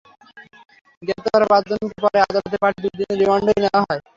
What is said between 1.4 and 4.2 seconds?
পাঁচজনকে পরে আদালতে পাঠিয়ে দুই দিনের রিমান্ডে নেওয়া হয়।